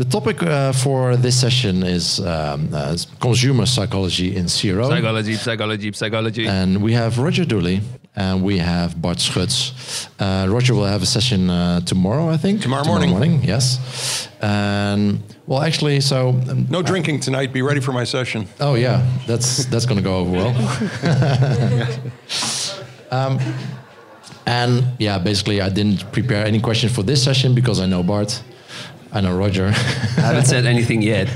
[0.00, 4.88] the topic uh, for this session is um, uh, consumer psychology in CRO.
[4.88, 6.46] Psychology, psychology, psychology.
[6.46, 7.82] And we have Roger Dooley
[8.16, 10.08] and we have Bart Schutz.
[10.18, 12.62] Uh, Roger will have a session uh, tomorrow, I think.
[12.62, 13.10] Tomorrow morning.
[13.10, 14.26] Tomorrow morning, yes.
[14.40, 17.52] And well, actually, so um, No drinking tonight.
[17.52, 18.48] Be ready for my session.
[18.58, 20.52] oh yeah, that's that's going to go over well.
[23.10, 23.38] um,
[24.46, 28.42] and yeah, basically, I didn't prepare any questions for this session because I know Bart.
[29.12, 29.66] I know Roger.
[29.66, 31.28] I haven't said anything yet.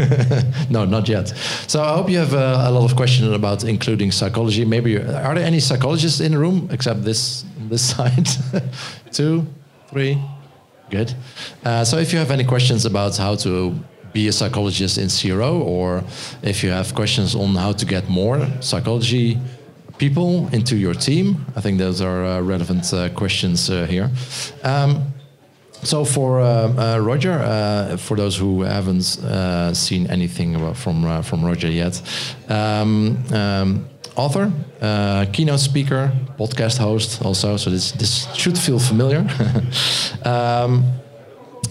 [0.70, 1.28] no, not yet.
[1.66, 4.64] So I hope you have uh, a lot of questions about including psychology.
[4.64, 8.28] Maybe are there any psychologists in the room except this this side?
[9.10, 9.46] Two,
[9.88, 10.18] three,
[10.90, 11.14] good.
[11.64, 13.74] Uh, so if you have any questions about how to
[14.12, 16.04] be a psychologist in CRO, or
[16.42, 19.38] if you have questions on how to get more psychology
[19.98, 24.10] people into your team, I think those are uh, relevant uh, questions uh, here.
[24.62, 25.12] Um,
[25.84, 29.02] so for uh, uh, Roger, uh, for those who haven't
[29.74, 32.00] seen anything from from Roger yet,
[32.48, 37.56] um, um, author, uh, keynote speaker, podcast host, also.
[37.56, 39.20] So this this should feel familiar.
[40.24, 40.84] um,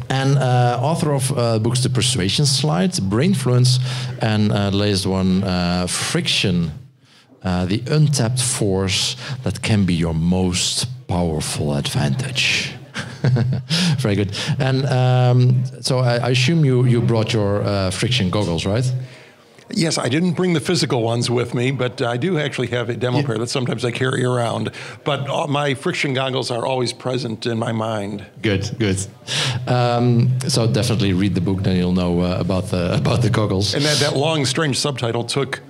[0.09, 3.79] and uh, author of uh, books The Persuasion Slide, Brainfluence,
[4.21, 5.41] and the latest one,
[5.87, 6.71] Friction,
[7.41, 12.73] the untapped force that can be your most powerful advantage.
[13.97, 14.35] Very good.
[14.59, 18.85] And um, so I, I, assume you, you brought your uh, friction goggles, right?
[19.69, 22.95] Yes, I didn't bring the physical ones with me, but I do actually have a
[22.95, 23.25] demo yeah.
[23.25, 24.71] pair that sometimes I carry around.
[25.03, 28.25] But my friction goggles are always present in my mind.
[28.41, 28.97] Good, good.
[29.67, 33.73] Um, so definitely read the book, then you'll know uh, about the about the goggles.
[33.73, 35.61] And that, that long, strange subtitle took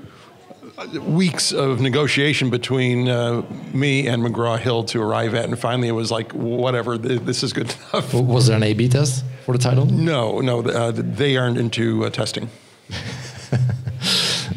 [1.02, 3.44] weeks of negotiation between uh,
[3.74, 7.54] me and McGraw Hill to arrive at, and finally it was like, whatever, this is
[7.54, 8.14] good enough.
[8.14, 9.86] Was there an A/B test for the title?
[9.86, 12.50] No, no, uh, they aren't into uh, testing.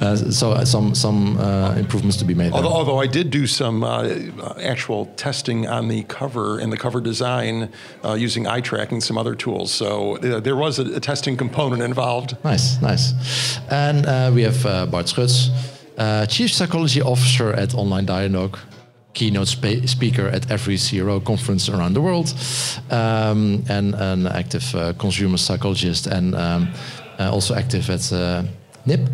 [0.01, 2.53] Uh, so uh, some some uh, improvements to be made.
[2.53, 4.05] Although, although, I did do some uh,
[4.61, 7.73] actual testing on the cover and the cover design
[8.05, 9.73] uh, using eye tracking, and some other tools.
[9.73, 12.37] So there was a, a, testing component involved.
[12.45, 13.59] Nice, nice.
[13.71, 15.51] And we have Bart Schutz
[15.99, 18.59] uh, Chief Psychology Officer at Online Dialogue,
[19.15, 22.35] keynote spe speaker at every CRO conference around the world,
[22.91, 26.69] um, and an active uh, consumer psychologist, and um,
[27.19, 28.43] uh, also active at uh,
[28.85, 29.09] NIP.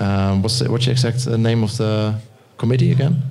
[0.00, 2.14] Um, what's the, what's the exact uh, name of the
[2.58, 3.22] committee again?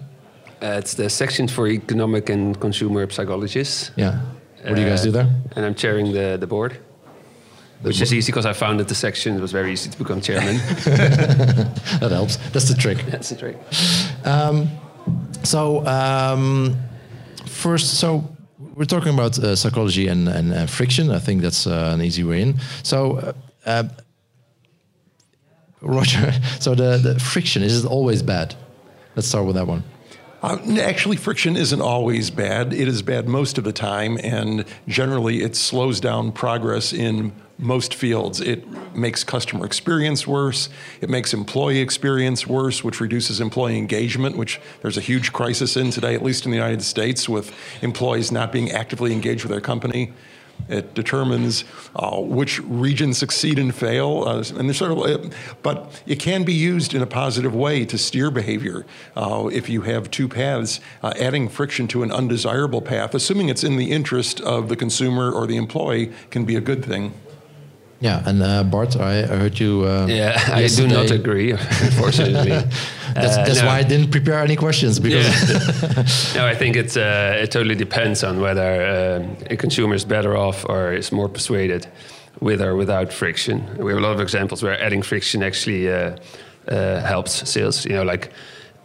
[0.62, 3.92] Uh, it's the section for economic and consumer psychologists.
[3.98, 4.20] Yeah.
[4.64, 5.28] What do you guys do there?
[5.56, 6.78] And I'm chairing the, the board
[7.82, 9.36] which is easy because I founded the section.
[9.36, 10.58] It was very easy to become chairman.
[10.86, 12.38] that helps.
[12.52, 13.00] That's the trick.
[13.06, 13.58] That's the trick.
[14.26, 14.70] Um,
[15.44, 16.78] so um,
[17.46, 18.24] first, so
[18.76, 21.12] we're talking about uh, psychology and, and uh, friction.
[21.12, 22.60] I think that's uh, an easy way in.
[22.84, 23.18] So.
[23.18, 23.34] Uh,
[23.66, 23.84] uh,
[25.82, 28.56] Roger, so the, the friction, is it always bad?
[29.16, 29.84] Let's start with that one.
[30.42, 32.74] Uh, actually, friction isn't always bad.
[32.74, 37.94] It is bad most of the time, and generally, it slows down progress in most
[37.94, 38.42] fields.
[38.42, 40.70] It makes customer experience worse.
[41.00, 45.92] It makes employee experience worse, which reduces employee engagement, which there's a huge crisis in
[45.92, 49.62] today, at least in the United States, with employees not being actively engaged with their
[49.62, 50.14] company.
[50.70, 51.64] It determines
[51.96, 55.30] uh, which regions succeed and fail, uh, and there's sort of, uh,
[55.64, 58.86] but it can be used in a positive way to steer behavior.
[59.16, 63.64] Uh, if you have two paths, uh, adding friction to an undesirable path, assuming it's
[63.64, 67.14] in the interest of the consumer or the employee, can be a good thing.
[68.02, 69.84] Yeah, and uh, Bart, I, heard you.
[69.84, 71.52] Uh, yeah, I do not agree,
[71.84, 72.50] unfortunately.
[73.14, 73.68] that's, uh, that's no.
[73.68, 75.28] why I didn't prepare any questions because.
[75.48, 76.42] Yeah.
[76.42, 80.36] no, I think it's uh, it totally depends on whether um, a consumer is better
[80.36, 81.86] off or is more persuaded
[82.40, 83.78] with or without friction.
[83.78, 86.18] We have a lot of examples where adding friction actually uh,
[86.68, 87.86] uh, helps sales.
[87.86, 88.32] You know, like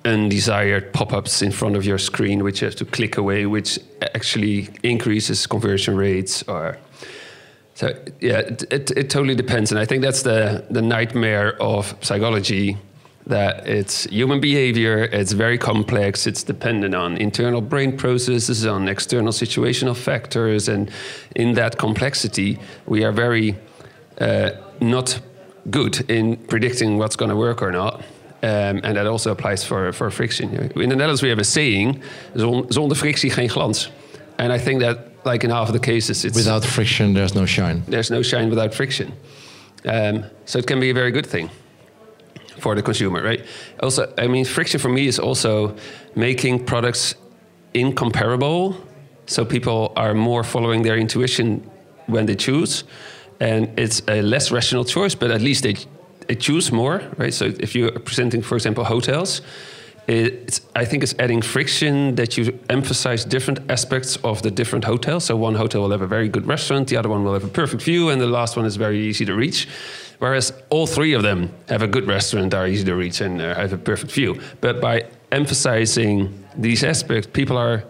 [0.05, 3.79] undesired pop-ups in front of your screen, which you have to click away, which
[4.15, 6.77] actually increases conversion rates or
[7.77, 11.95] so yeah, it, it, it, totally depends, and I think that's the the nightmare of
[12.01, 12.79] psychology.
[13.27, 15.05] That it's human behavior.
[15.13, 16.27] It's very complex.
[16.27, 20.91] It's dependent on internal brain processes, on external situational factors, and
[21.35, 23.57] in that complexity, we are very
[24.21, 25.21] uh, not
[25.69, 27.97] good in predicting what's going to work or not.
[28.43, 30.55] Um, and that also applies for, for friction.
[30.81, 32.01] In the Netherlands, we have a saying:
[32.37, 33.91] "Zonder frictie geen glans."
[34.39, 37.45] And I think that like in half of the cases, it's without friction, there's no
[37.47, 37.83] shine.
[37.89, 39.13] There's no shine without friction.
[39.85, 41.51] Um, so it can be a very good thing
[42.59, 43.45] for the consumer, right?
[43.83, 45.77] Also, I mean, friction for me is also
[46.15, 47.15] making products
[47.75, 48.77] incomparable,
[49.27, 51.69] so people are more following their intuition
[52.07, 52.85] when they choose,
[53.41, 55.75] and it's a less rational choice, but at least they,
[56.29, 57.35] they choose more, right?
[57.35, 59.43] So if you're presenting, for example, hotels,
[60.07, 65.25] it's, I think it's adding friction that you emphasize different aspects of the different hotels.
[65.25, 67.49] So one hotel will have a very good restaurant, the other one will have a
[67.49, 69.69] perfect view, and the last one is very easy to reach.
[70.19, 73.55] Whereas all three of them have a good restaurant, are easy to reach, and uh,
[73.55, 74.41] have a perfect view.
[74.61, 77.85] But by emphasizing these aspects, people are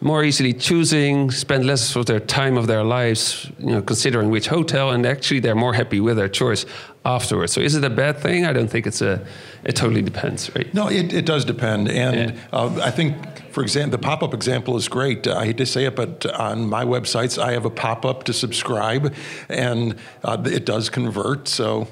[0.00, 4.48] more easily choosing, spend less of their time of their lives, you know, considering which
[4.48, 6.64] hotel, and actually they're more happy with their choice
[7.04, 7.52] afterwards.
[7.52, 8.46] So is it a bad thing?
[8.46, 9.24] I don't think it's a.
[9.64, 10.72] It totally depends, right?
[10.72, 12.40] No, it, it does depend, and yeah.
[12.52, 13.14] uh, I think,
[13.52, 15.26] for example, the pop-up example is great.
[15.26, 19.14] I hate to say it, but on my websites, I have a pop-up to subscribe,
[19.50, 21.46] and uh, it does convert.
[21.46, 21.88] So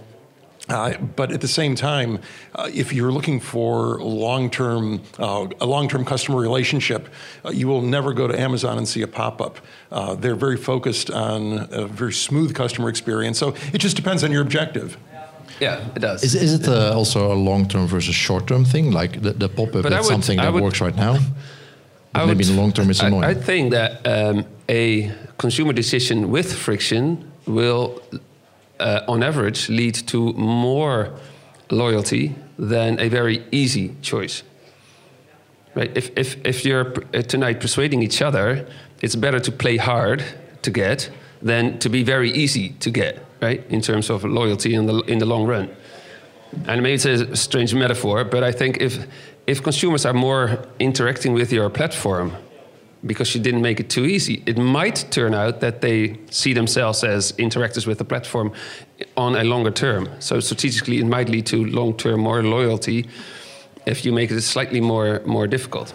[0.69, 2.19] uh, but at the same time,
[2.55, 7.09] uh, if you're looking for long-term uh, a long-term customer relationship,
[7.45, 9.59] uh, you will never go to Amazon and see a pop-up.
[9.91, 13.39] Uh, they're very focused on a very smooth customer experience.
[13.39, 14.99] So it just depends on your objective.
[15.61, 16.23] Yeah, it does.
[16.23, 18.93] Is, is it uh, also a long-term versus short-term thing?
[18.93, 21.19] Like the, the pop-up is something that would, would, works right now,
[22.13, 23.25] but maybe in the long term it's annoying.
[23.25, 28.03] I, I think that um, a consumer decision with friction will
[28.81, 31.13] uh, on average, lead to more
[31.71, 34.43] loyalty than a very easy choice.
[35.75, 35.97] Right?
[35.97, 38.67] If, if, if you're uh, tonight persuading each other,
[39.01, 40.25] it's better to play hard
[40.63, 41.11] to get
[41.41, 43.65] than to be very easy to get, right?
[43.69, 45.71] In terms of loyalty in the, in the long run.
[46.67, 49.07] And maybe it's a strange metaphor, but I think if,
[49.47, 52.33] if consumers are more interacting with your platform
[53.07, 54.43] because you didn't make it too easy.
[54.47, 58.53] It might turn out that they see themselves as interactors with the platform
[59.17, 60.09] on a longer term.
[60.19, 63.09] So strategically, it might lead to long-term more loyalty
[63.87, 65.95] if you make it slightly more more difficult.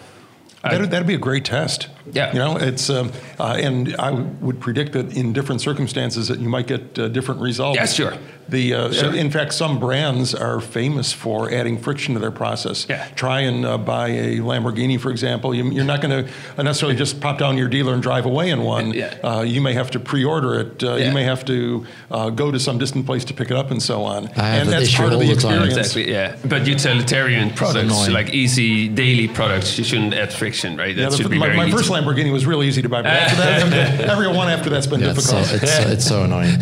[0.63, 1.89] That'd, that'd be a great test.
[2.11, 2.33] Yeah.
[2.33, 6.49] You know, it's, um, uh, and I would predict that in different circumstances that you
[6.49, 7.77] might get uh, different results.
[7.77, 8.13] Yeah, sure.
[8.49, 9.15] The, uh, sure.
[9.15, 12.85] In fact, some brands are famous for adding friction to their process.
[12.89, 13.07] Yeah.
[13.15, 15.55] Try and uh, buy a Lamborghini, for example.
[15.55, 18.63] You, are not going to necessarily just pop down your dealer and drive away in
[18.63, 18.93] one.
[18.93, 19.17] Yeah.
[19.23, 20.83] Uh, you may have to pre-order it.
[20.83, 21.07] Uh, yeah.
[21.07, 24.03] You may have to go to some distant place to pick it up and so
[24.03, 24.27] on.
[24.27, 25.77] and that's part of the, the experience.
[25.77, 26.35] Exactly, yeah.
[26.43, 30.95] But utilitarian products, like easy daily products, you shouldn't add friction, right?
[30.95, 33.01] That yeah, should be my, very my first Lamborghini was really easy to buy.
[33.01, 35.41] But after that, every one after that's been yeah, difficult.
[35.41, 36.57] It's so, it's, it's so annoying.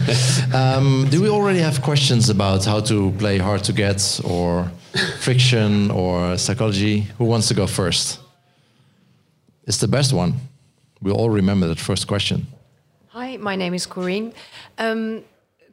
[0.53, 4.71] Um, do we already have questions about how to play hard to get or
[5.19, 7.01] friction or psychology?
[7.17, 8.19] Who wants to go first?
[9.67, 10.33] It's the best one.
[11.01, 12.47] We all remember that first question.
[13.09, 14.33] Hi, my name is Corinne.
[14.77, 15.23] Um,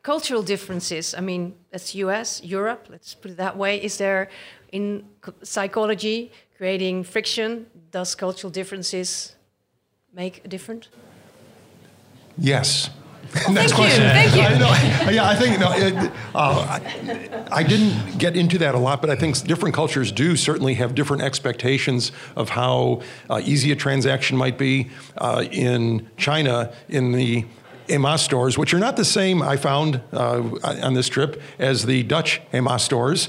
[0.03, 1.15] cultural differences.
[1.15, 2.87] I mean, that's U.S., Europe.
[2.89, 3.83] Let's put it that way.
[3.83, 4.31] Is there
[4.73, 5.05] in
[5.43, 7.67] psychology creating friction?
[7.91, 9.37] Does cultural differences
[10.19, 10.89] make a difference?
[12.37, 12.91] Yes.
[13.47, 14.03] Oh, Next question.
[14.03, 14.41] You, thank you.
[14.41, 15.95] I, yeah, I think no, it,
[16.35, 16.81] uh,
[17.55, 20.75] I, I, didn't get into that a lot, but I think different cultures do certainly
[20.75, 24.91] have different expectations of how uh, easy a transaction might be.
[25.19, 27.45] Uh, in China, in the
[27.87, 30.43] Hema stores, which are not the same, I found uh,
[30.83, 33.29] on this trip, as the Dutch HEMA stores.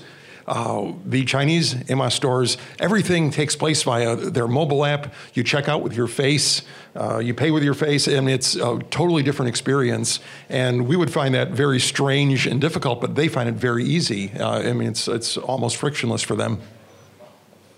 [0.50, 5.14] Uh, the Chinese Hema stores, everything takes place via their mobile app.
[5.36, 6.64] You check out with your face,
[6.96, 10.20] uh, you pay with your face, and it's a totally different experience.
[10.50, 14.32] And we would find that very strange and difficult, but they find it very easy.
[14.32, 16.60] Uh, I mean, it's, it's almost frictionless for them.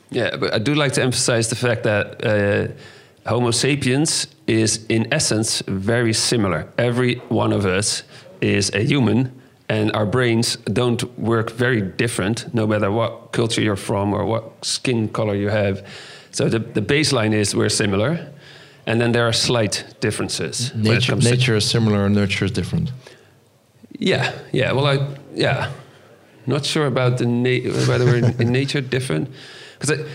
[0.09, 5.13] Yeah, but I do like to emphasize the fact that uh, Homo sapiens is, in
[5.13, 6.71] essence, very similar.
[6.77, 8.03] Every one of us
[8.39, 9.40] is a human
[9.71, 14.43] and our brains don't work very different no matter what culture you're from or what
[14.65, 15.81] skin color you have.
[16.31, 18.27] So the, the baseline is we're similar
[18.85, 22.91] and then there are slight differences nature, nature is similar and nurture is different.
[23.97, 24.97] Yeah yeah well i
[25.33, 25.71] yeah.
[26.45, 29.29] Not sure about the na- whether we're in, in nature different.
[29.79, 30.05] Because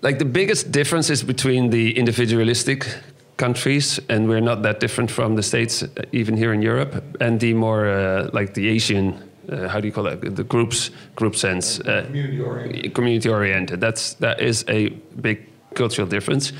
[0.00, 2.86] like the biggest difference is between the individualistic
[3.36, 7.40] countries, and we're not that different from the states, uh, even here in Europe, and
[7.40, 9.30] the more uh, like the Asian.
[9.48, 10.36] Uh, how do you call it?
[10.36, 12.94] The groups, group sense, uh, community oriented.
[12.94, 13.80] Community oriented.
[13.80, 14.88] That's that is a
[15.20, 15.38] big
[15.74, 16.52] cultural difference.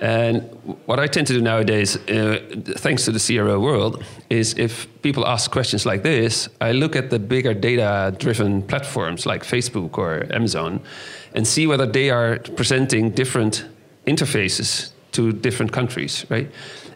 [0.00, 0.42] And
[0.84, 2.38] what I tend to do nowadays, uh,
[2.76, 7.08] thanks to the CRO world, is if people ask questions like this, I look at
[7.08, 10.80] the bigger data driven platforms like Facebook or Amazon
[11.34, 13.64] and see whether they are presenting different
[14.06, 16.50] interfaces to different countries, right?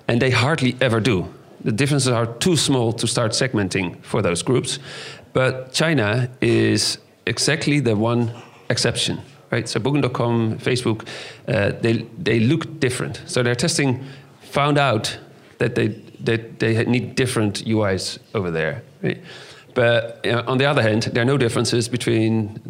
[0.09, 1.27] And they hardly ever do.
[1.65, 4.79] The differences are too small to start segmenting for those groups.
[5.33, 8.31] But China is exactly the one
[8.69, 9.69] exception, right?
[9.69, 11.07] So Booking.com, Facebook,
[11.49, 13.23] uh, they, they look different.
[13.27, 14.05] So they're testing,
[14.41, 15.19] found out
[15.59, 15.89] that they
[16.25, 18.83] that they need different UIs over there.
[19.03, 19.23] Right?
[19.75, 22.61] But you know, on the other hand, there are no differences between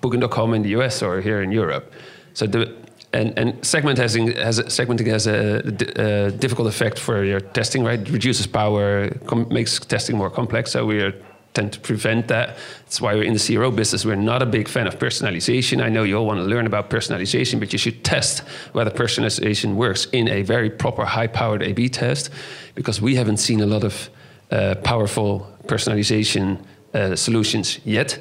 [0.00, 1.92] Booking.com in the US or here in Europe.
[2.34, 2.74] So the
[3.12, 8.00] and, and segmenting has a, segmenting has a, a, difficult effect for your testing, right?
[8.00, 9.10] It reduces power,
[9.50, 10.72] makes testing more complex.
[10.72, 11.12] So we
[11.52, 12.56] tend to prevent that.
[12.84, 14.04] That's why we're in the CRO business.
[14.04, 15.82] We're not a big fan of personalization.
[15.82, 18.40] I know you all want to learn about personalization, but you should test
[18.72, 22.30] whether personalization works in a very proper, high-powered A/B test,
[22.74, 24.10] because we haven't seen a lot of
[24.52, 26.64] uh, powerful personalization
[26.94, 28.18] uh, solutions yet.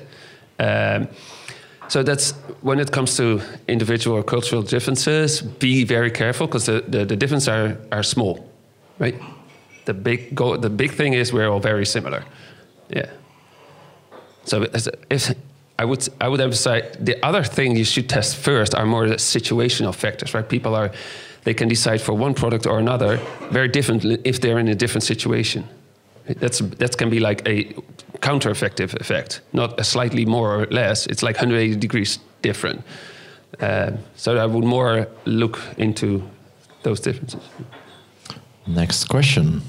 [0.57, 1.07] Um,
[1.89, 2.31] so that's
[2.61, 5.41] when it comes to individual or cultural differences.
[5.41, 8.47] Be very careful because the, the, the differences are, are small,
[8.99, 9.15] right?
[9.85, 12.23] The big go, the big thing is we're all very similar.
[12.89, 13.09] Yeah.
[14.43, 14.67] So
[15.09, 15.35] if
[15.79, 19.15] I would I would emphasize the other thing you should test first are more the
[19.15, 20.47] situational factors, right?
[20.47, 20.91] People are
[21.43, 23.17] they can decide for one product or another
[23.49, 25.63] very differently if they're in a different situation.
[26.25, 27.73] That's that can be like a
[28.21, 31.05] counter-effective effect, not a slightly more or less.
[31.07, 32.83] It's like 180 degrees different.
[33.59, 36.23] Uh, so I would more look into
[36.83, 37.41] those differences.
[38.67, 39.61] Next question.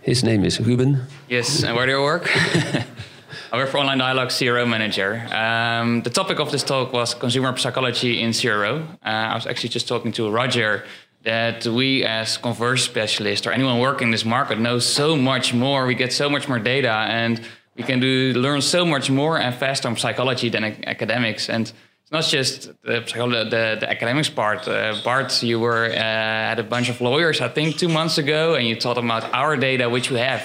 [0.00, 1.02] His name is Ruben.
[1.28, 2.30] Yes, and where do you work?
[3.52, 5.26] I work for Online Dialogue CRO Manager.
[5.32, 8.86] Um, the topic of this talk was consumer psychology in CRO.
[9.04, 10.84] Uh, I was actually just talking to Roger
[11.26, 15.84] that we as conversion specialists or anyone working in this market know so much more.
[15.84, 16.92] We get so much more data
[17.22, 17.40] and
[17.76, 21.50] we can do learn so much more and faster on psychology than academics.
[21.50, 24.68] And it's not just the, the, the academics part.
[24.68, 28.54] Uh, Bart, you were uh, at a bunch of lawyers, I think, two months ago,
[28.54, 30.40] and you taught them about our data, which we have.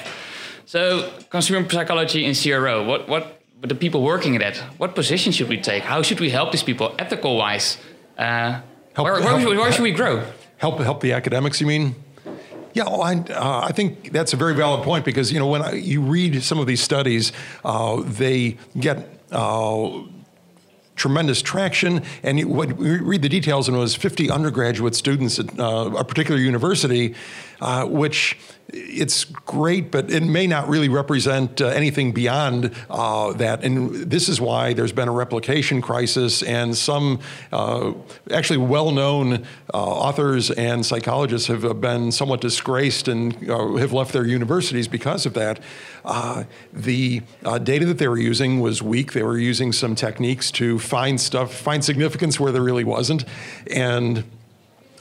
[0.66, 5.50] So, consumer psychology in CRO, what, what, the people working in that, what position should
[5.50, 5.84] we take?
[5.84, 7.78] How should we help these people, ethical wise?
[8.18, 8.62] Uh,
[8.96, 10.26] help, where, where, help, where, should we grow?
[10.62, 11.96] Help, help the academics, you mean?
[12.76, 15.64] Yeah, well, I, uh, I, think that's a very valid point because you know when
[15.64, 17.32] I, you read some of these studies,
[17.66, 20.04] uh, they get uh,
[20.96, 22.04] tremendous traction.
[22.22, 25.90] And you, what, we read the details, and it was 50 undergraduate students at uh,
[25.98, 27.16] a particular university,
[27.62, 28.38] uh, which
[28.74, 33.64] it's great, but it may not really represent uh, anything beyond uh, that.
[33.64, 37.20] And this is why there's been a replication crisis, and some
[37.52, 37.94] uh,
[38.32, 44.14] actually well known uh, authors and psychologists have been somewhat disgraced and uh, have left
[44.14, 45.60] their universities because of that.
[46.04, 47.22] Uh, the
[47.64, 49.14] data that they were using was weak.
[49.14, 53.26] They were using some techniques to find stuff, find significance where there really wasn't.
[53.70, 54.24] And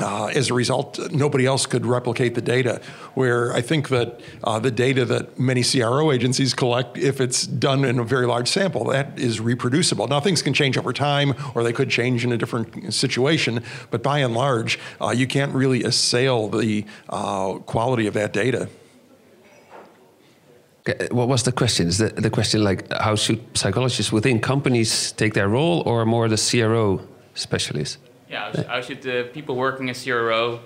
[0.02, 2.80] uh, as a result, nobody else could replicate the data.
[3.14, 7.85] Where I think that uh, the data that many CRO agencies collect, if it's done
[7.85, 10.09] in a very large sample, that is reproducible.
[10.09, 14.02] Now, things can change over time, or they could change in a different situation, but
[14.02, 18.69] by and large, uh, you can't really assail the uh, quality of that data.
[21.11, 21.88] What was the question?
[21.88, 26.28] Is the, the question like how should psychologists within companies take their role, or more
[26.28, 27.99] the CRO specialists?
[28.30, 30.60] Yeah, how should the people working as CRO,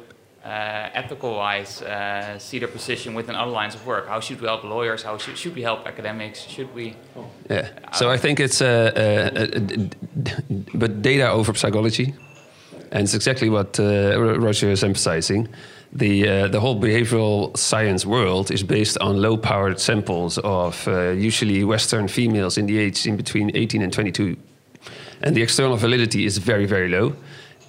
[0.44, 0.48] uh,
[0.92, 4.06] ethical-wise, uh, see their position within other lines of work?
[4.06, 5.02] How should we help lawyers?
[5.02, 6.40] How should, should we help academics?
[6.42, 6.94] Should we?
[7.48, 7.70] Yeah.
[7.94, 9.88] So I think it's uh, uh
[10.74, 12.14] but data over psychology,
[12.92, 13.84] and it's exactly what uh,
[14.38, 15.48] Roger is emphasizing.
[15.96, 21.64] The, uh, the whole behavioral science world is based on low powered samples of usually
[21.64, 24.36] Western females in the age in between 18 and 22.
[25.22, 27.14] And the external validity is very, very low.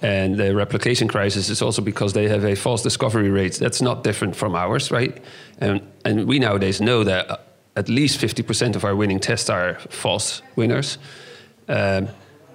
[0.02, 4.04] And the replication crisis is also because they have a false discovery rate that's not
[4.04, 5.22] different from ours, right?
[5.58, 10.42] And, and we nowadays know that at least 50% of our winning tests are false
[10.54, 10.98] winners,
[11.68, 12.08] um,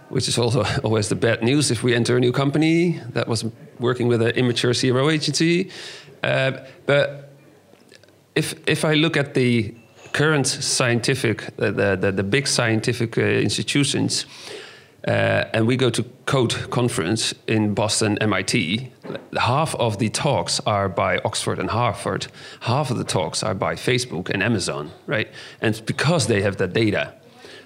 [0.09, 3.45] which is also always the bad news if we enter a new company that was
[3.79, 5.71] working with an immature CRO agency.
[6.23, 6.51] Uh,
[6.85, 7.33] but
[8.35, 9.73] if, if I look at the
[10.13, 14.25] current scientific, uh, the, the, the, big scientific uh, institutions,
[15.07, 18.91] uh, and we go to Code Conference in Boston, MIT.
[19.39, 22.27] Half of the talks are by Oxford and Harvard.
[22.61, 25.27] Half of the talks are by Facebook and Amazon, right?
[25.59, 27.13] And it's because they have that data.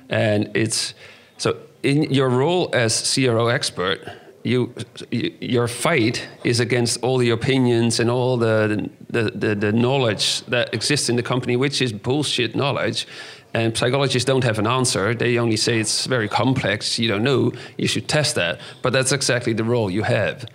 [0.09, 0.93] And it's
[1.37, 3.99] so in your role as CRO expert,
[4.43, 4.73] you,
[5.11, 10.73] your fight is against all the opinions and all the, the, the, the knowledge that
[10.73, 13.07] exists in the company, which is bullshit knowledge
[13.55, 15.15] and psychologists don't have an answer.
[15.15, 16.99] They only say it's very complex.
[16.99, 17.53] You don't know.
[17.77, 18.59] You should test that.
[18.81, 20.45] But that's exactly the role you have.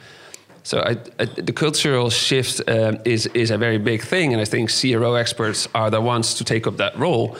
[0.64, 4.44] So I, I, the cultural shift um, is is a very big thing, and I
[4.44, 7.38] think CRO experts are the ones to take up that role.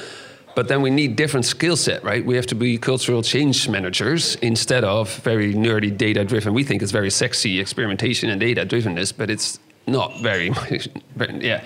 [0.57, 2.25] But then we need different skill set, right?
[2.25, 6.55] We have to be cultural change managers instead of very nerdy data driven.
[6.55, 10.49] We think it's very sexy experimentation and data drivenness, but it's not very
[11.41, 11.63] yeah.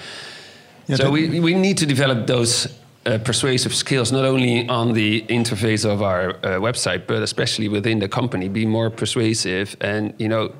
[0.86, 2.68] Yeah, so we, we need to develop those
[3.06, 7.98] uh, persuasive skills not only on the interface of our uh, website but especially within
[7.98, 10.52] the company be more persuasive and you know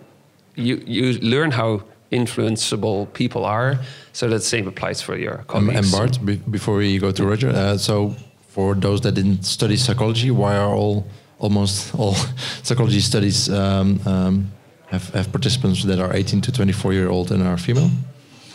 [0.55, 1.83] you you learn how
[2.13, 3.79] influenceable people are
[4.13, 7.25] so that same applies for your Um, colleagues and Bart, be, before we go to
[7.25, 8.15] Roger, uh, so
[8.49, 11.05] for those that didn't study psychology, why are all
[11.39, 12.15] almost all
[12.63, 14.53] psychology studies um, um,
[14.87, 17.91] have, have participants that are 18 to 24 year old and are female?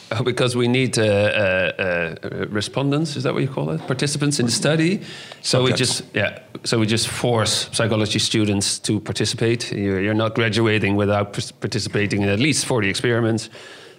[0.23, 3.15] Because we need uh, uh, uh, respondents.
[3.15, 3.79] Is that what you call it?
[3.87, 5.01] Participants in the study.
[5.41, 6.39] So we just yeah.
[6.63, 9.71] So we just force psychology students to participate.
[9.71, 13.49] You're, you're not graduating without participating in at least 40 experiments.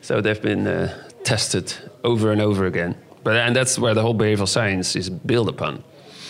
[0.01, 0.89] So they've been uh,
[1.23, 2.97] tested over and over again.
[3.23, 5.85] But and that's where the whole behavioral science is built upon.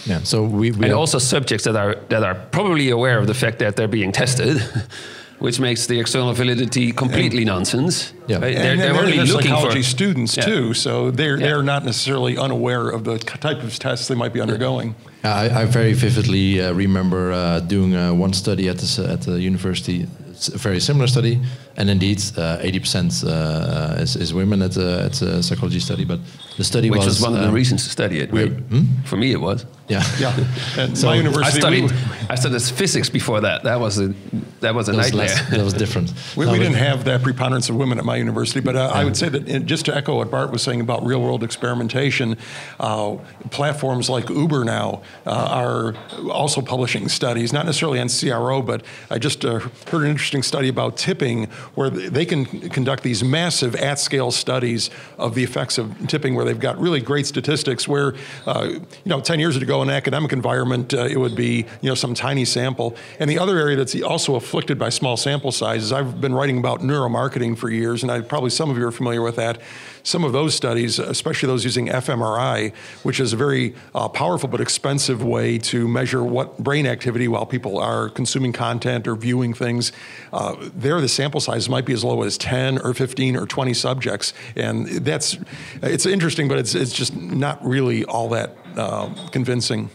[0.07, 0.23] Yeah.
[0.23, 3.59] So we, we And also subjects that are that are probably aware of the fact
[3.59, 4.63] that they're being tested.
[5.41, 8.13] Which makes the external validity completely nonsense.
[8.27, 8.39] Yeah.
[8.39, 8.55] Right?
[8.55, 10.45] And, They're, and they're they're, only they're looking psychology for students Yeah.
[10.45, 11.47] too, so they're Yeah.
[11.47, 14.95] they're not necessarily unaware of the type of tests they might be undergoing.
[15.25, 19.41] I, I very vividly uh, remember uh, doing uh, one study at the, at the
[19.41, 21.39] university, it's a very similar study,
[21.77, 26.05] and indeed, uh, 80% uh, is, is women at the, at the psychology study.
[26.07, 26.21] But
[26.57, 28.31] the study Which was, was, one of the um, reasons to study it.
[28.33, 28.63] we- Right?
[29.05, 29.65] For me, it was.
[29.89, 30.35] Yeah, Yeah,
[30.79, 31.91] at So, my I I university, studied.
[31.91, 31.97] we,
[32.31, 33.63] I studied physics before that.
[33.65, 34.15] That was a
[34.61, 35.27] that was a that was, nightmare.
[35.27, 36.13] less, that was different.
[36.37, 39.05] we, we but- didn't have that preponderance of women at my university, but uh, I
[39.05, 42.37] would say that uh, just to echo what Bart was saying about real world experimentation,
[42.79, 43.17] uh,
[43.51, 45.95] platforms like Uber now uh, are
[46.31, 50.69] also publishing studies, not necessarily on CRO, but I just uh, heard an interesting study
[50.69, 56.07] about tipping where they can conduct these massive at scale studies of the effects of
[56.09, 57.89] tipping, where they've got really great statistics.
[57.89, 58.15] Where,
[58.47, 61.89] uh, you know, 10 years ago in an academic environment, uh, it would be, you
[61.89, 62.97] know, some tiny sample.
[63.19, 66.81] And the other area that's also afflicted by small sample sizes, I've been writing about
[66.81, 69.61] neuromarketing for years, and I, probably some of you are familiar with that.
[70.03, 74.61] Some of those studies, especially those using fMRI, which is a very uh, powerful but
[74.61, 79.93] expensive way to measure what brain activity while people are consuming content or viewing things,
[80.33, 83.73] uh, there the sample size might be as low as 10 or 15 or 20
[83.73, 85.39] subjects, and that's
[85.81, 89.91] it's interesting, but it's it's just not really all that uh, convincing.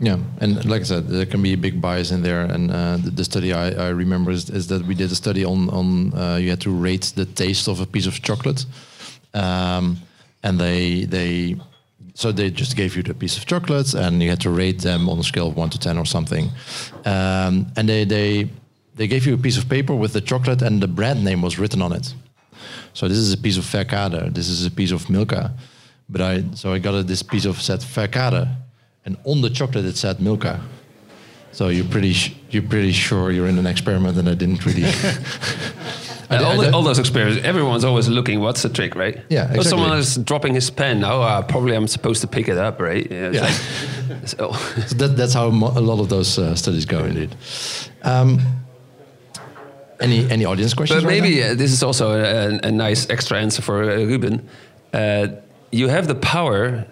[0.00, 2.42] Yeah, and like I said, there can be a big bias in there.
[2.42, 5.44] And uh, the, the study I, I remember is, is that we did a study
[5.44, 8.66] on on uh, you had to rate the taste of a piece of chocolate,
[9.34, 9.98] um,
[10.42, 11.56] and they they
[12.14, 15.08] so they just gave you the piece of chocolates and you had to rate them
[15.08, 16.50] on a scale of one to ten or something,
[17.04, 18.48] um, and they they
[18.96, 21.58] they gave you a piece of paper with the chocolate and the brand name was
[21.58, 22.14] written on it.
[22.92, 24.34] So this is a piece of Verkade.
[24.34, 25.52] This is a piece of Milka.
[26.08, 28.48] But I so I got a, this piece of said Verkade,
[29.04, 30.60] and on the chocolate it said Milka.
[31.52, 34.84] So you're pretty sh- you're pretty sure you're in an experiment, and I didn't really.
[36.30, 38.40] I And all, the, all those experiments, everyone's always looking.
[38.40, 39.20] What's the trick, right?
[39.28, 41.04] Yeah, Oh, someone is dropping his pen.
[41.04, 43.06] Oh, uh, probably I'm supposed to pick it up, right?
[43.10, 43.30] Yeah.
[43.30, 43.40] Yeah.
[43.42, 43.54] like-
[44.26, 44.52] so,
[44.86, 47.36] so that, that's how a lot of those uh, studies go, indeed.
[48.02, 48.40] Um,
[50.00, 51.02] any any audience questions?
[51.02, 51.50] but maybe now?
[51.50, 54.48] uh, this is also a, a nice extra answer for uh, Ruben.
[54.92, 55.28] Uh,
[55.70, 56.86] you have the power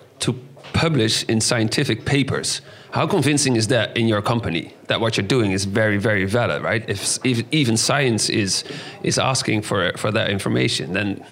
[0.73, 2.61] to publish in scientific papers.
[2.91, 6.63] How convincing is that in your company that what you're doing is very, very valid,
[6.63, 6.89] right?
[6.89, 8.65] If, if even science is
[9.03, 11.25] is asking for for that information, then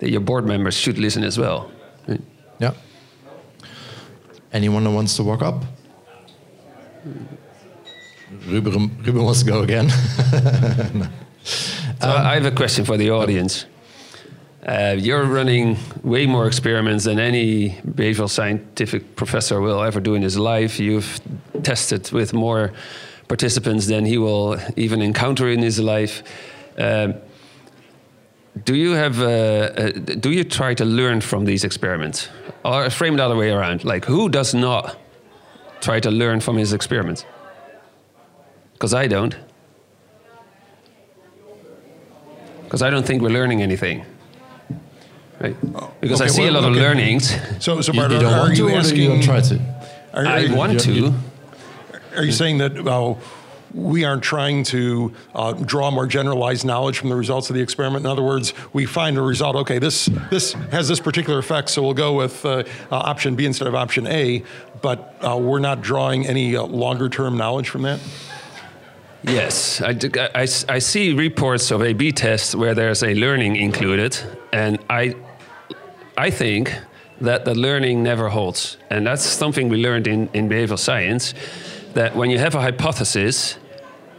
[0.00, 1.70] your board members should listen as well.
[2.08, 2.20] right?
[2.60, 2.72] Yeah.
[4.52, 5.64] Anyone who wants to walk up?
[8.46, 9.90] Ruben, Ruben wants to go again.
[12.00, 13.66] So I have a question for the audience.
[14.68, 20.20] Uh, you're running way more experiments than any behavioral scientific professor will ever do in
[20.20, 20.78] his life.
[20.78, 21.20] You've
[21.62, 22.74] tested with more
[23.28, 26.22] participants than he will even encounter in his life.
[26.76, 27.14] Um,
[28.62, 29.22] do you have?
[29.22, 32.28] Uh, uh, do you try to learn from these experiments,
[32.62, 33.84] or frame it the other way around?
[33.84, 34.98] Like, who does not
[35.80, 37.24] try to learn from his experiments?
[38.74, 39.34] Because I don't.
[42.64, 44.04] Because I don't think we're learning anything.
[45.40, 45.56] Right?
[46.00, 47.30] Because I okay, see a well, lot of learnings.
[47.62, 48.96] So, so you, Bart, you don't are, want you to, or do asking?
[49.02, 49.60] you don't try to?
[50.14, 51.14] Are, I are- want you- to.
[52.16, 53.14] Are you saying that uh,
[53.72, 58.04] we aren't trying to uh, draw more generalized knowledge from the results of the experiment?
[58.04, 59.54] In other words, we find a result.
[59.54, 63.46] Okay, this this has this particular effect, so we'll go with uh, uh, option B
[63.46, 64.42] instead of option A.
[64.82, 68.00] But uh, we're not drawing any uh, longer term knowledge from that.
[69.22, 69.96] Yes, I,
[70.34, 74.16] I, I see reports of A/B tests where there's a learning included,
[74.52, 75.14] and I,
[76.18, 76.74] I think
[77.20, 81.32] that the learning never holds, and that's something we learned in, in behavioral science,
[81.94, 83.56] that when you have a hypothesis,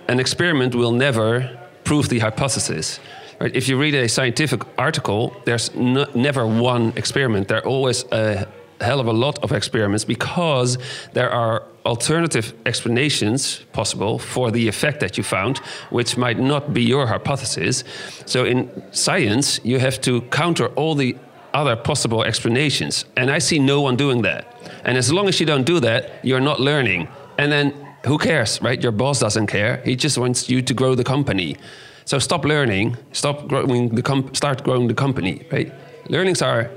[0.07, 3.01] an experiment will never prove the hypothesis.
[3.41, 3.53] Right?
[3.53, 7.49] If you read a scientific article, there's never one experiment.
[7.49, 8.47] There are always a
[8.79, 10.77] hell of a lot of experiments because
[11.11, 15.57] there are alternative explanations possible for the effect that you found,
[15.89, 17.83] which might not be your hypothesis.
[18.25, 21.17] So in science, you have to counter all the
[21.53, 23.05] other possible explanations.
[23.15, 24.45] And I see no one doing that.
[24.83, 27.07] And as long as you don't do that, you're not learning.
[27.37, 27.73] And then
[28.05, 28.81] who cares, right?
[28.81, 29.81] Your boss doesn't care.
[29.85, 31.57] He just wants you to grow the company.
[32.05, 35.71] So stop learning, stop growing the com- start growing the company, right?
[36.09, 36.71] Learnings are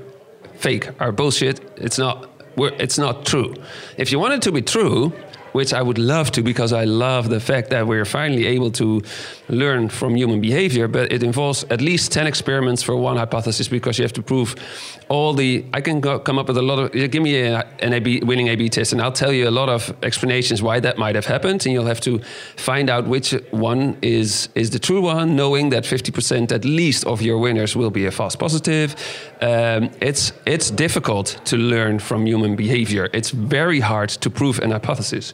[0.55, 1.59] fake, are bullshit.
[1.77, 3.55] It's not it's not true.
[3.97, 5.11] If you want it to be true,
[5.53, 9.01] which I would love to because I love the fact that we're finally able to
[9.49, 13.97] learn from human behavior, but it involves at least 10 experiments for one hypothesis because
[13.97, 14.55] you have to prove
[15.09, 15.65] all the.
[15.73, 16.91] I can go, come up with a lot of.
[16.91, 19.69] Give me a, an AB, winning A B test, and I'll tell you a lot
[19.69, 22.19] of explanations why that might have happened, and you'll have to
[22.57, 27.21] find out which one is, is the true one, knowing that 50% at least of
[27.21, 28.95] your winners will be a false positive.
[29.41, 34.71] Um, it's, it's difficult to learn from human behavior, it's very hard to prove an
[34.71, 35.33] hypothesis.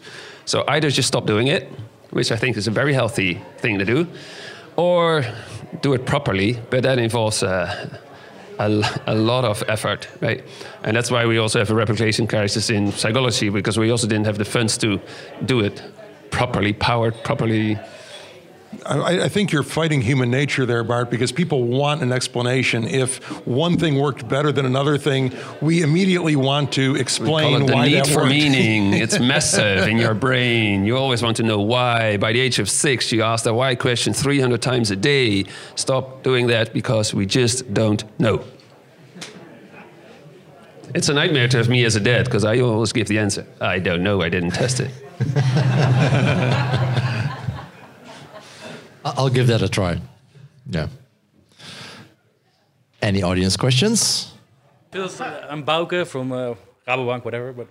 [0.49, 1.71] So either just stop doing it,
[2.09, 4.07] which I think is a very healthy thing to do,
[4.77, 5.23] or
[5.81, 7.99] do it properly, but that involves uh,
[8.57, 10.43] a, a, lot of effort, right?
[10.83, 14.25] And that's why we also have a replication crisis in psychology because we also didn't
[14.25, 14.99] have the funds to
[15.45, 15.83] do it
[16.31, 17.77] properly, powered properly
[18.85, 22.83] I, I, think you're fighting human nature there, Bart, because people want an explanation.
[22.83, 27.87] If one thing worked better than another thing, we immediately want to explain the why
[27.87, 28.29] need that for worked.
[28.29, 28.93] meaning.
[28.93, 30.85] It's massive in your brain.
[30.85, 32.17] You always want to know why.
[32.17, 35.45] By the age of six, you ask the why question 300 times a day.
[35.75, 38.43] Stop doing that because we just don't know.
[40.93, 43.47] It's a nightmare to have me as a dad because I always give the answer.
[43.59, 44.21] I don't know.
[44.21, 44.91] I didn't test it.
[49.17, 49.99] I'll give that a try.
[50.69, 50.87] Yeah.
[53.01, 54.33] Any audience questions?
[54.91, 56.55] Feels, uh, I'm Bauke from uh,
[56.87, 57.53] Rabobank, whatever.
[57.53, 57.67] But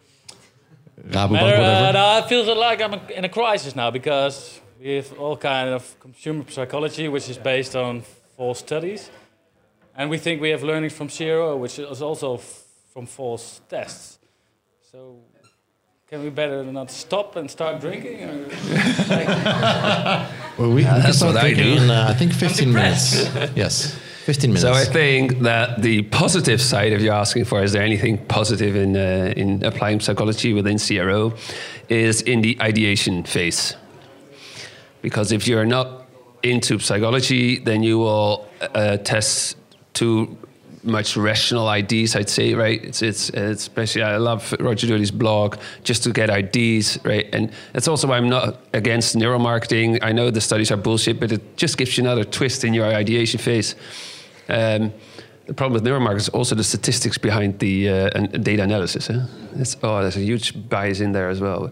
[1.01, 1.92] Rabobank, Matter, uh, whatever.
[1.92, 5.98] no, it feels like I'm in a crisis now because we have all kind of
[6.01, 8.03] consumer psychology, which is based on
[8.37, 9.11] false studies,
[9.96, 14.18] and we think we have learning from zero, which is also f- from false tests.
[14.92, 15.18] So.
[16.11, 18.23] Can we better not stop and start drinking?
[18.23, 18.49] Or
[19.11, 19.29] like,
[20.59, 21.62] Well, we, we can that's start what I do.
[21.62, 23.29] in, uh, I think, 15 minutes.
[23.55, 23.94] Yes,
[24.25, 24.62] 15 minutes.
[24.62, 28.75] So I think that the positive side, if you're asking for, is there anything positive
[28.75, 31.35] in uh, in applying psychology within CRO,
[31.90, 33.77] is in the ideation phase.
[35.03, 36.07] Because if you're not
[36.42, 39.59] into psychology, then you will uh, test
[39.92, 40.38] too
[40.88, 42.16] much rational ideas.
[42.16, 42.83] I'd say, right?
[42.83, 47.29] It's it's, it's especially I love Roger Dooley's blog just to get ideas, right?
[47.33, 49.98] And that's also why I'm not against neuromarketing.
[50.03, 52.87] I know the studies are bullshit, but it just gives you another twist in your
[52.87, 53.74] ideation phase.
[54.48, 54.92] Um,
[55.46, 58.11] the problem with neuromarketing is also the statistics behind the uh,
[58.42, 59.09] data analysis.
[59.83, 61.70] Oh, there's a huge bias in there as well.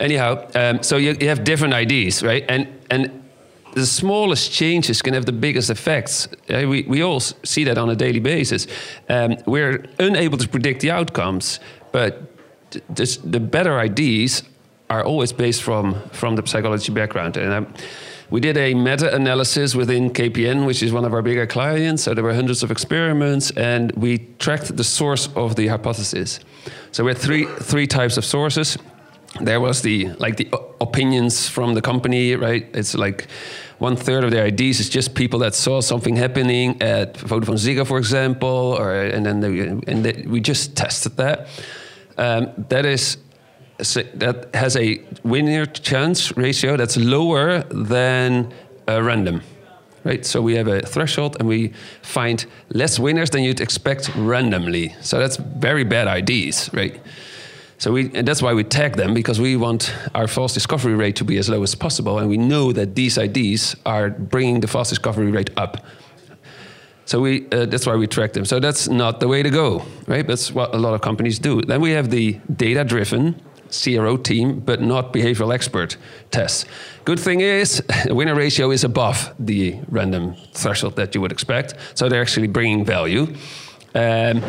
[0.00, 2.44] Anyhow, um, so you, you have different ideas, right?
[2.48, 3.27] And and
[3.74, 6.28] the smallest changes can have the biggest effects.
[6.48, 8.66] Uh, we, we all see that on a daily basis.
[9.08, 11.60] Um, we're unable to predict the outcomes,
[11.92, 12.22] but
[12.94, 14.42] th- the better ideas
[14.90, 17.36] are always based from, from the psychology background.
[17.36, 17.74] And um,
[18.30, 22.02] we did a meta analysis within KPN, which is one of our bigger clients.
[22.02, 26.40] So there were hundreds of experiments, and we tracked the source of the hypothesis.
[26.92, 28.76] So we had three, three types of sources
[29.40, 30.48] there was the like the
[30.80, 32.66] opinions from the company right?
[32.74, 33.28] It's like
[33.78, 37.86] one third of their IDs is just people that saw something happening at Vodafone Ziggo,
[37.86, 41.48] for example or and then they, and they, we just tested that.
[42.16, 43.18] Um, that is
[43.78, 48.52] that has a winner chance ratio that's lower than
[48.88, 49.42] uh, random
[50.04, 50.24] right?
[50.24, 51.72] So we have a threshold and we
[52.02, 54.94] find less winners than you'd expect randomly.
[55.02, 57.00] So that's very bad ideas right
[57.78, 61.14] so we, and that's why we tag them because we want our false discovery rate
[61.16, 64.66] to be as low as possible, and we know that these IDs are bringing the
[64.66, 65.78] false discovery rate up.
[67.04, 68.44] So we, uh, that's why we track them.
[68.44, 70.26] So that's not the way to go, right?
[70.26, 71.62] That's what a lot of companies do.
[71.62, 75.96] Then we have the data-driven CRO team, but not behavioral expert
[76.30, 76.64] tests.
[77.04, 81.74] Good thing is, the winner ratio is above the random threshold that you would expect.
[81.94, 83.34] So they're actually bringing value.
[83.94, 84.42] Um,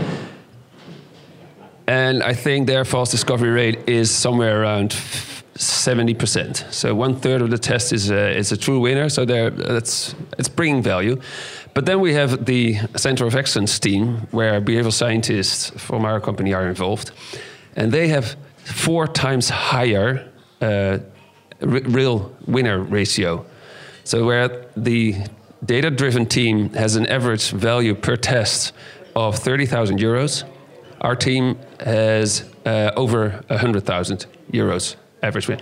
[1.89, 4.93] and I think their false discovery rate is somewhere around
[5.55, 6.63] seventy percent.
[6.69, 9.09] So one third of the test is a, is a true winner.
[9.09, 11.19] So that's it's bringing value.
[11.73, 16.53] But then we have the Center of Excellence team, where behavioral scientists from our company
[16.53, 17.11] are involved,
[17.75, 20.29] and they have four times higher
[20.61, 20.99] uh,
[21.61, 23.43] real winner ratio.
[24.03, 25.15] So where the
[25.65, 28.73] data-driven team has an average value per test
[29.15, 30.43] of 30,000 euros.
[31.01, 35.47] Our team has uh, over 100,000 euros average.
[35.47, 35.59] win.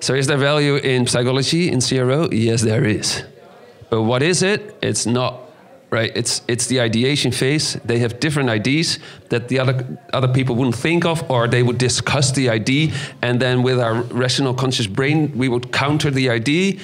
[0.00, 2.28] So is there value in psychology in CRO?
[2.30, 3.24] Yes, there is.
[3.90, 4.76] But what is it?
[4.80, 5.40] It's not
[5.90, 6.12] right.
[6.14, 7.74] It's it's the ideation phase.
[7.84, 8.98] They have different ideas
[9.30, 13.40] that the other other people wouldn't think of, or they would discuss the idea, and
[13.40, 16.78] then with our rational conscious brain, we would counter the idea.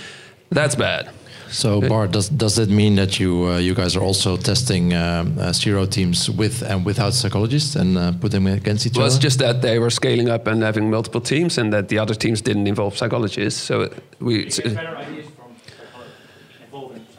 [0.50, 1.10] That's bad.
[1.54, 5.38] So Bart, does does that mean that you uh, you guys are also testing um,
[5.38, 9.10] uh, CRO teams with and without psychologists and uh, put them against each well, other?
[9.10, 11.98] Well, it's just that they were scaling up and having multiple teams, and that the
[11.98, 13.62] other teams didn't involve psychologists.
[13.62, 13.88] So
[14.18, 14.50] we.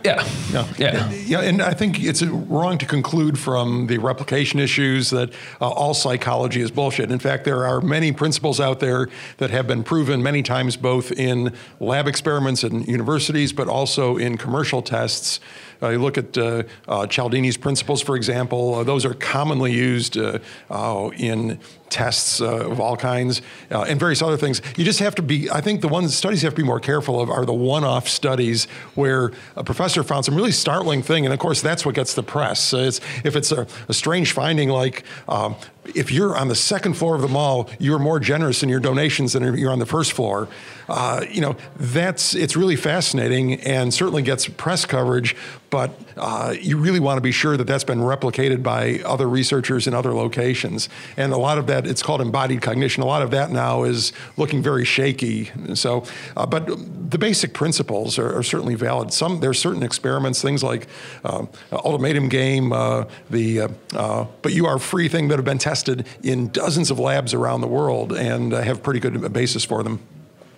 [0.06, 0.28] Yeah.
[0.52, 0.74] Yeah.
[0.78, 1.12] Yeah.
[1.12, 1.42] Yeah.
[1.42, 6.62] And I think it's wrong to conclude from the replication issues that uh, all psychology
[6.62, 7.12] is bullshit.
[7.12, 11.12] In fact, there are many principles out there that have been proven many times, both
[11.12, 15.40] in lab experiments and universities, but also in commercial tests.
[15.82, 20.18] Uh, you look at uh, uh, Cialdini's principles, for example, uh, those are commonly used
[20.18, 21.60] uh, uh, in
[21.90, 24.62] tests of all kinds and various other things.
[24.76, 27.22] You just have to be, I think the ones studies have to be more careful
[27.22, 31.26] of are the one off studies where a professor found some really startling thing.
[31.26, 32.74] And of course, that's what gets the press.
[32.74, 35.56] It's, if it's a, a strange finding like um,
[35.94, 39.34] if you're on the second floor of the mall, you're more generous in your donations
[39.34, 40.48] than you're on the first floor.
[40.88, 45.36] Uh, you know, that's it's really fascinating and certainly gets press coverage.
[45.70, 49.88] But uh, you really want to be sure that that's been replicated by other researchers
[49.88, 50.90] in other locations.
[51.18, 53.04] And a lot of that, it's called embodied cognition.
[53.04, 55.52] A lot of that now is looking very shaky.
[55.74, 56.06] So,
[56.38, 56.68] uh, but
[57.10, 59.12] the basic principles are, are, certainly valid.
[59.12, 60.88] Some there's certain experiments, things like
[61.24, 65.58] uh, ultimatum game, uh, the uh, uh, but you are free thing that have been
[65.58, 70.00] tested in dozens of labs around the world and have pretty good basis for them.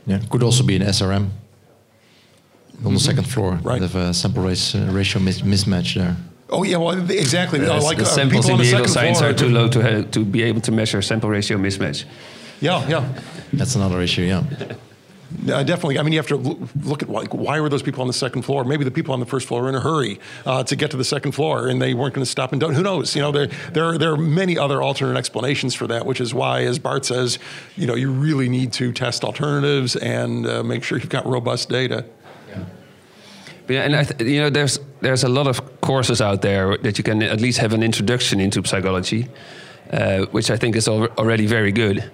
[0.05, 1.29] Yeah, could also be an SRM
[2.85, 3.59] on the second floor.
[3.63, 3.81] Right.
[3.81, 6.15] Have a sample race, uh, ratio mis mismatch there.
[6.49, 7.59] Oh yeah, well exactly.
[7.65, 9.31] Uh, like the uh, samples in the behavioral second science floor.
[9.31, 12.05] are too low to ha- to be able to measure sample ratio mismatch.
[12.61, 13.21] Yeah, yeah.
[13.53, 14.23] That's another issue.
[14.23, 14.43] Yeah.
[15.51, 15.99] Uh, definitely.
[15.99, 18.13] I mean, you have to look, look at like why were those people on the
[18.13, 18.63] second floor?
[18.63, 20.97] Maybe the people on the first floor were in a hurry uh, to get to
[20.97, 22.73] the second floor, and they weren't going to stop and don't.
[22.73, 23.15] Who knows?
[23.15, 26.61] You know, there there there are many other alternate explanations for that, which is why,
[26.61, 27.39] as Bart says,
[27.75, 31.69] you know, you really need to test alternatives and uh, make sure you've got robust
[31.69, 32.05] data.
[33.69, 36.97] Yeah, and I th- you know, there's there's a lot of courses out there that
[36.97, 39.27] you can at least have an introduction into psychology,
[39.91, 42.11] uh, which I think is al- already very good.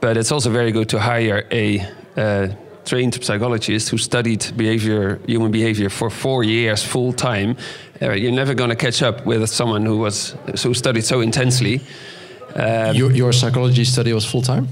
[0.00, 1.80] But it's also very good to hire a
[2.16, 2.48] uh,
[2.84, 7.56] trained psychologist who studied behavior, human behavior, for four years full time.
[8.02, 11.80] Uh, you're never going to catch up with someone who was who studied so intensely.
[12.54, 14.68] Um, your, your psychology study was full time.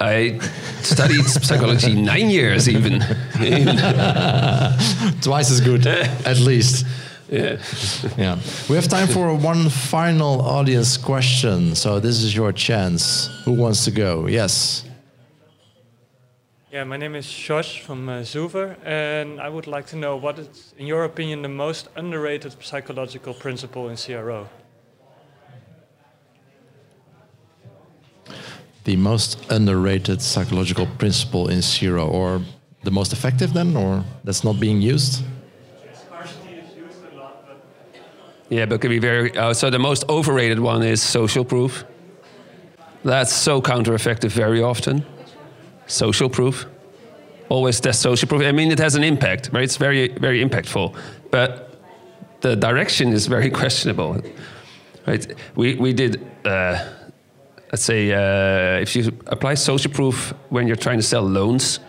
[0.00, 0.38] I
[0.82, 3.00] studied psychology nine years, even.
[5.20, 6.86] Twice as good, at least.
[7.30, 7.58] Yeah.
[8.16, 8.38] Yeah.
[8.68, 11.74] We have time for one final audience question.
[11.74, 13.28] So this is your chance.
[13.44, 14.26] Who wants to go?
[14.26, 14.84] Yes.
[16.70, 20.38] Yeah, my name is Josh from uh, Zuver, and I would like to know what
[20.38, 24.46] is, in your opinion, the most underrated psychological principle in CRO?
[28.86, 32.40] The most underrated psychological principle in CRO, or
[32.84, 35.24] the most effective then, or that's not being used?
[38.48, 39.36] Yeah, but can be very.
[39.36, 41.84] Uh, so the most overrated one is social proof.
[43.02, 45.04] That's so counter-effective very often.
[45.88, 46.66] Social proof.
[47.48, 48.42] Always test social proof.
[48.42, 49.64] I mean, it has an impact, right?
[49.64, 50.94] It's very, very impactful,
[51.32, 51.74] but
[52.40, 54.22] the direction is very questionable,
[55.08, 55.26] right?
[55.56, 56.24] We we did.
[56.44, 56.92] Uh,
[57.72, 61.80] let's say uh, if you apply social proof when you're trying to sell loans,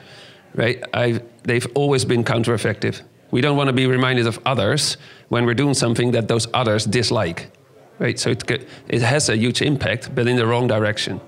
[0.56, 0.84] right?
[0.94, 3.02] I they've always been counter-effective.
[3.32, 4.98] We don't want to be reminded of others
[5.30, 7.52] when we're doing something that those others dislike,
[8.00, 8.20] right?
[8.20, 11.20] So it it has a huge impact, but in the wrong direction.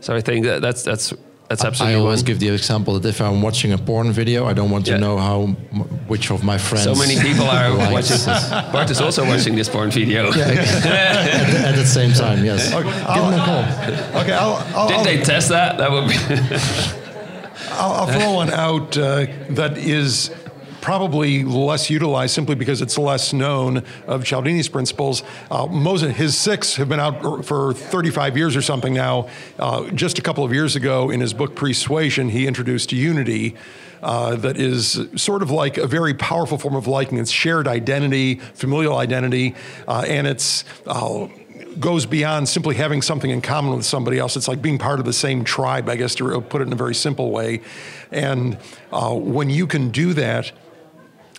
[0.00, 1.14] So I think that that's that's
[1.50, 1.96] that's absolutely.
[1.96, 2.26] I always wrong.
[2.26, 4.98] give the example that if I'm watching a porn video, I don't want to Yeah.
[5.06, 5.46] know how
[6.06, 6.84] which of my friends.
[6.84, 8.16] So many people are watching.
[8.16, 8.24] this.
[8.72, 10.28] Bart is also watching this porn video.
[10.30, 12.72] at, the, at the same time, yes.
[12.72, 14.20] Okay, Give I'll, them a call.
[14.22, 15.76] okay, I'll, I'll, Did I'll- they test that?
[15.78, 16.16] That would be.
[17.72, 20.30] I'll, I'll throw one out uh, that is
[20.80, 25.22] probably less utilized simply because it's less known of Cialdini's principles.
[25.50, 29.28] Uh, Moses, his six have been out for 35 years or something now.
[29.58, 33.56] Uh, just a couple of years ago, in his book Persuasion, he introduced unity.
[34.02, 37.18] Uh, that is sort of like a very powerful form of liking.
[37.18, 39.54] It's shared identity, familial identity,
[39.86, 41.28] uh, and it's uh,
[41.78, 44.36] goes beyond simply having something in common with somebody else.
[44.36, 46.76] It's like being part of the same tribe, I guess, to put it in a
[46.76, 47.60] very simple way.
[48.10, 48.58] And
[48.92, 50.52] uh, when you can do that,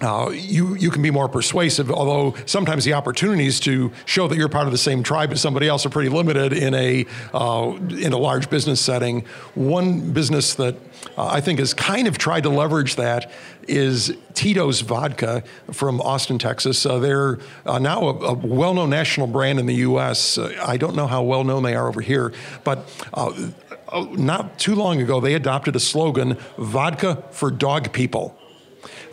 [0.01, 1.91] uh, you you can be more persuasive.
[1.91, 5.67] Although sometimes the opportunities to show that you're part of the same tribe as somebody
[5.67, 9.25] else are pretty limited in a uh, in a large business setting.
[9.53, 10.75] One business that
[11.17, 13.31] uh, I think has kind of tried to leverage that
[13.67, 16.83] is Tito's Vodka from Austin, Texas.
[16.83, 20.39] Uh, they're uh, now a, a, well-known national brand in the U.S.
[20.39, 22.33] Uh, I don't know how well known they are over here,
[22.63, 22.89] but
[24.13, 28.35] not too long ago they adopted a slogan: "Vodka for Dog People."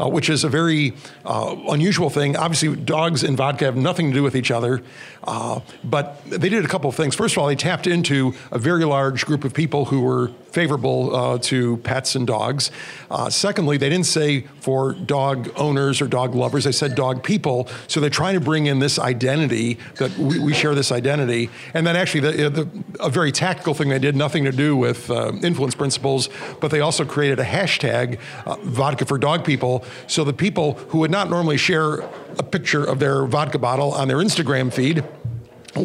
[0.01, 2.37] Uh, which is a very uh, unusual thing.
[2.37, 4.83] Obviously, dogs and vodka have nothing to do with each other,
[5.25, 7.15] uh, but they did a couple of things.
[7.15, 11.15] First of all, they tapped into a very large group of people who were favorable
[11.15, 12.71] uh, to pets and dogs.
[13.11, 17.69] Uh, secondly, they didn't say for dog owners or dog lovers, they said dog people.
[17.87, 21.51] So they're trying to bring in this identity that we, we share this identity.
[21.75, 25.11] And then actually, the, the, a very tactical thing they did, nothing to do with
[25.11, 26.29] uh, influence principles,
[26.61, 28.19] but they also created a hashtag,
[28.63, 29.85] vodka for dog people.
[30.07, 32.01] So the people who would not normally share
[32.39, 35.05] a picture of their vodka bottle on their Instagram feed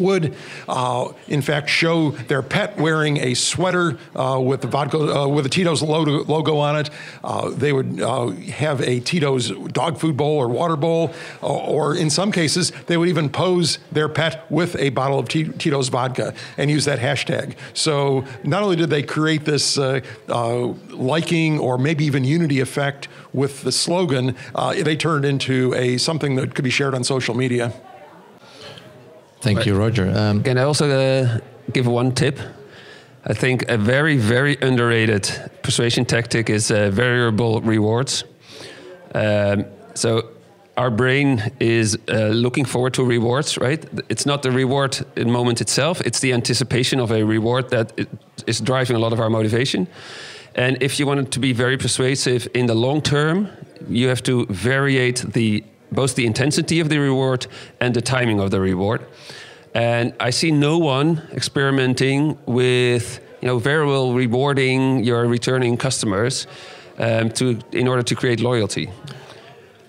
[0.00, 0.34] would,
[0.68, 5.46] uh, in fact, show their pet wearing a sweater uh, with the vodka uh, with
[5.46, 6.90] a Tito's logo, logo on it.
[7.22, 11.94] Uh, they would uh, have a Tito's dog food bowl or water bowl, uh, or
[11.94, 16.34] in some cases, they would even pose their pet with a bottle of Tito's vodka
[16.56, 17.54] and use that hashtag.
[17.72, 19.78] So not only did they create this
[20.28, 24.36] liking or maybe even unity effect with the slogan,
[24.74, 27.72] they turned into a something that could be shared on social media.
[29.44, 29.66] Thank right.
[29.66, 30.10] you, Roger.
[30.16, 31.38] Um, Can I also uh,
[31.70, 32.38] give one tip?
[33.26, 35.28] I think a very, very underrated
[35.62, 38.24] persuasion tactic is uh, variable rewards.
[39.14, 40.30] Um, so
[40.78, 43.84] our brain is uh, looking forward to rewards, right?
[44.08, 47.92] It's not the reward in moment itself; it's the anticipation of a reward that
[48.46, 49.86] is driving a lot of our motivation.
[50.54, 53.48] And if you want it to be very persuasive in the long term,
[53.90, 57.46] you have to variate the both the intensity of the reward
[57.80, 59.06] and the timing of the reward.
[59.74, 66.46] And I see no one experimenting with you know very well rewarding your returning customers
[66.98, 68.88] um, to in order to create loyalty.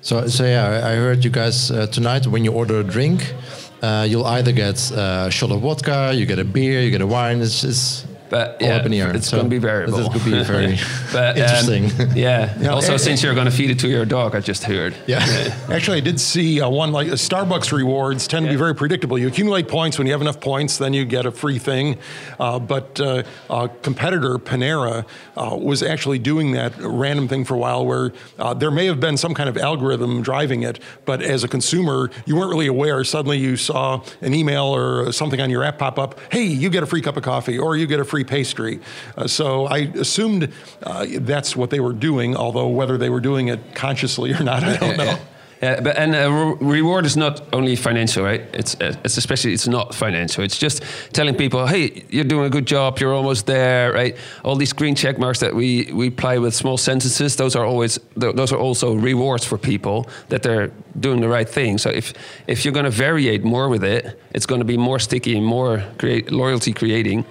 [0.01, 3.33] So, so yeah, I heard you guys uh, tonight when you order a drink,
[3.81, 7.07] uh, you'll either get a shot of vodka, you get a beer, you get a
[7.07, 7.41] wine.
[7.41, 8.81] It's, it's but yeah,
[9.13, 9.97] it's so going to be variable.
[9.97, 10.77] This could be very
[11.13, 11.85] but, um, interesting.
[11.85, 12.53] Um, yeah.
[12.59, 12.69] yeah.
[12.69, 14.95] Also, since you're going to feed it to your dog, I just heard.
[15.07, 15.19] Yeah.
[15.69, 18.51] Actually, I did see uh, one like uh, Starbucks rewards tend yeah.
[18.51, 19.17] to be very predictable.
[19.17, 21.97] You accumulate points when you have enough points, then you get a free thing.
[22.39, 25.05] Uh, but uh, a competitor Panera
[25.37, 28.99] uh, was actually doing that random thing for a while, where uh, there may have
[28.99, 33.03] been some kind of algorithm driving it, but as a consumer, you weren't really aware.
[33.03, 36.19] Suddenly, you saw an email or something on your app pop up.
[36.31, 38.79] Hey, you get a free cup of coffee, or you get a free free pastry.
[39.17, 40.49] Uh, so I assumed
[40.83, 44.63] uh, that's what they were doing, although whether they were doing it consciously or not,
[44.63, 45.17] I don't know.
[45.61, 48.41] Yeah, but and uh, re reward is not only financial, right?
[48.53, 50.43] It's uh, it's especially it's not financial.
[50.43, 54.15] It's just telling people, hey, you're doing a good job, you're almost there, right?
[54.43, 57.99] All these green check marks that we we apply with small sentences, those are always
[58.15, 61.77] those are also rewards for people that they're doing the right thing.
[61.77, 62.13] So if
[62.47, 65.45] if you're going to variate more with it, it's going to be more sticky and
[65.45, 67.25] more create loyalty creating.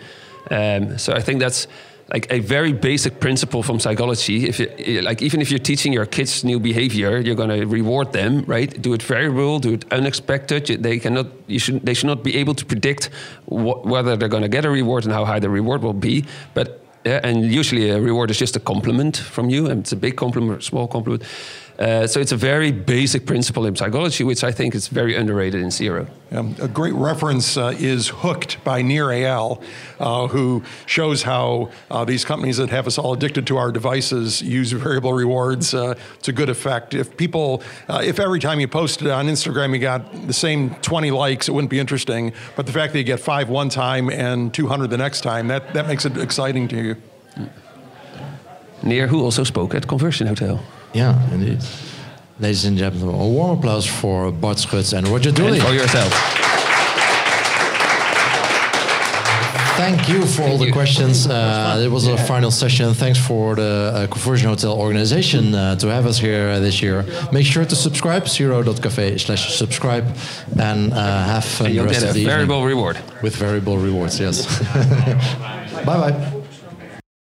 [0.50, 1.66] Um, so I think that's
[2.12, 4.46] like a very basic principle from psychology.
[4.46, 8.12] If you, like even if you're teaching your kids new behavior, you're going to reward
[8.12, 8.70] them, right?
[8.80, 10.83] Do it very variable, do it unexpected.
[10.83, 13.11] They cannot, you should, they should not be able to predict
[13.46, 16.24] wh whether they're going to get a reward and how high the reward will be.
[16.52, 19.96] But yeah, and usually a reward is just a compliment from you, and it's a
[19.96, 21.22] big compliment, small compliment.
[21.78, 25.60] Uh, so it's a very basic principle in psychology, which I think is very underrated
[25.60, 26.06] in CRO.
[26.30, 29.62] Um, a great reference uh, is Hooked by Nir Eyal,
[29.98, 34.40] uh, who shows how uh, these companies that have us all addicted to our devices
[34.40, 36.94] use variable rewards uh, to good effect.
[36.94, 41.10] If people, uh, if every time you posted on Instagram you got the same 20
[41.10, 42.32] likes, it wouldn't be interesting.
[42.54, 45.74] But the fact that you get five one time and 200 the next time, that,
[45.74, 46.96] that makes it exciting to you.
[48.84, 50.62] Nir, who also spoke at Conversion Hotel.
[50.94, 51.59] Yeah, indeed.
[52.38, 55.58] Ladies and gentlemen, a warm applause for Bart Schutz and Roger Dooley.
[55.58, 56.12] And for yourself.
[59.77, 60.73] Thank you for Thank all the you.
[60.73, 61.27] questions.
[61.27, 62.14] Uh, it was yeah.
[62.14, 62.94] a final session.
[62.94, 67.04] Thanks for the uh, Conversion Hotel organization uh, to have us here uh, this year.
[67.33, 70.06] Make sure to subscribe, zero.cafe slash subscribe,
[70.60, 72.98] and uh, have fun and the rest of the variable reward.
[73.21, 74.46] With variable rewards, yes.
[75.85, 76.44] Bye-bye.